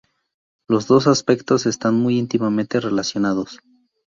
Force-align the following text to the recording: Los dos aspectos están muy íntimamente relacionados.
Los 0.67 0.87
dos 0.87 1.05
aspectos 1.05 1.67
están 1.67 1.93
muy 1.93 2.17
íntimamente 2.17 2.79
relacionados. 2.79 3.59